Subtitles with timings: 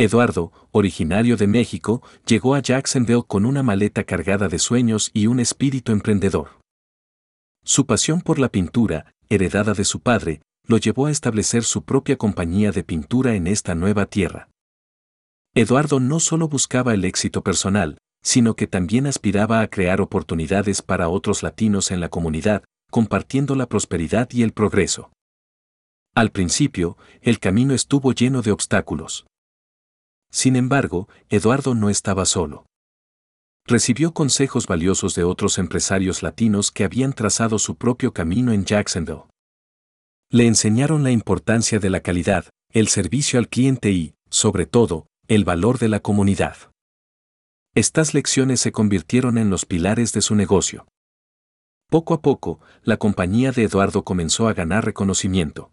[0.00, 5.40] Eduardo, originario de México, llegó a Jacksonville con una maleta cargada de sueños y un
[5.40, 6.58] espíritu emprendedor.
[7.64, 12.16] Su pasión por la pintura, heredada de su padre, lo llevó a establecer su propia
[12.16, 14.48] compañía de pintura en esta nueva tierra.
[15.54, 21.10] Eduardo no solo buscaba el éxito personal, sino que también aspiraba a crear oportunidades para
[21.10, 25.12] otros latinos en la comunidad, compartiendo la prosperidad y el progreso.
[26.14, 29.26] Al principio, el camino estuvo lleno de obstáculos.
[30.30, 32.66] Sin embargo, Eduardo no estaba solo.
[33.66, 39.24] Recibió consejos valiosos de otros empresarios latinos que habían trazado su propio camino en Jacksonville.
[40.30, 45.44] Le enseñaron la importancia de la calidad, el servicio al cliente y, sobre todo, el
[45.44, 46.56] valor de la comunidad.
[47.74, 50.86] Estas lecciones se convirtieron en los pilares de su negocio.
[51.88, 55.70] Poco a poco, la compañía de Eduardo comenzó a ganar reconocimiento.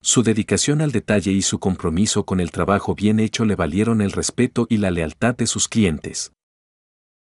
[0.00, 4.12] Su dedicación al detalle y su compromiso con el trabajo bien hecho le valieron el
[4.12, 6.32] respeto y la lealtad de sus clientes.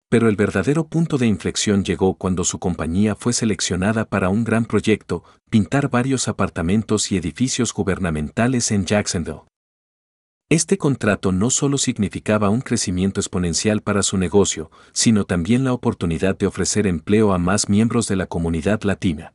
[0.09, 4.65] Pero el verdadero punto de inflexión llegó cuando su compañía fue seleccionada para un gran
[4.65, 9.43] proyecto, pintar varios apartamentos y edificios gubernamentales en Jacksonville.
[10.51, 16.37] Este contrato no solo significaba un crecimiento exponencial para su negocio, sino también la oportunidad
[16.37, 19.33] de ofrecer empleo a más miembros de la comunidad latina.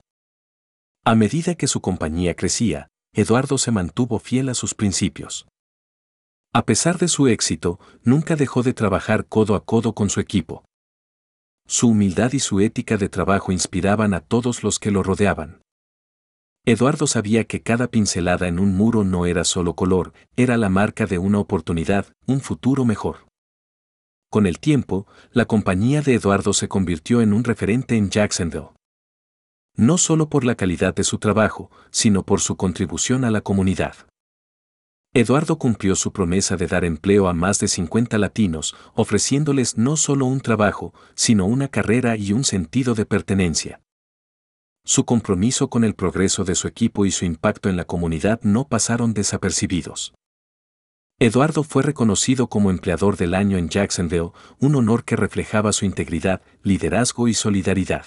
[1.04, 5.48] A medida que su compañía crecía, Eduardo se mantuvo fiel a sus principios.
[6.54, 10.66] A pesar de su éxito, nunca dejó de trabajar codo a codo con su equipo.
[11.66, 15.64] Su humildad y su ética de trabajo inspiraban a todos los que lo rodeaban.
[16.64, 21.08] Eduardo sabía que cada pincelada en un muro no era solo color, era la marca
[21.08, 23.26] de una oportunidad, un futuro mejor.
[24.30, 28.77] Con el tiempo, la compañía de Eduardo se convirtió en un referente en Jacksonville
[29.78, 33.96] no solo por la calidad de su trabajo, sino por su contribución a la comunidad.
[35.14, 40.26] Eduardo cumplió su promesa de dar empleo a más de 50 latinos, ofreciéndoles no solo
[40.26, 43.82] un trabajo, sino una carrera y un sentido de pertenencia.
[44.84, 48.68] Su compromiso con el progreso de su equipo y su impacto en la comunidad no
[48.68, 50.14] pasaron desapercibidos.
[51.20, 56.42] Eduardo fue reconocido como empleador del año en Jacksonville, un honor que reflejaba su integridad,
[56.62, 58.06] liderazgo y solidaridad.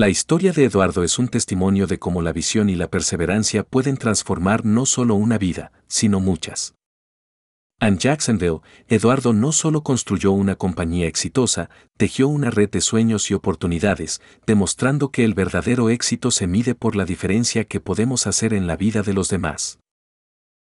[0.00, 3.98] La historia de Eduardo es un testimonio de cómo la visión y la perseverancia pueden
[3.98, 6.72] transformar no solo una vida, sino muchas.
[7.80, 11.68] En Jacksonville, Eduardo no solo construyó una compañía exitosa,
[11.98, 16.96] tejió una red de sueños y oportunidades, demostrando que el verdadero éxito se mide por
[16.96, 19.80] la diferencia que podemos hacer en la vida de los demás.